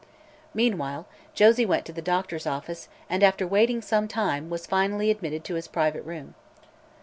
Meanwhile 0.55 1.05
Josie 1.35 1.63
went 1.63 1.85
to 1.85 1.93
the 1.93 2.01
doctor's 2.01 2.47
office 2.47 2.87
and 3.07 3.21
after 3.21 3.45
waiting 3.45 3.83
some 3.83 4.07
time, 4.07 4.49
was 4.49 4.65
finally 4.65 5.11
admitted 5.11 5.43
to 5.43 5.53
his 5.53 5.67
private 5.67 6.01
room. 6.01 6.33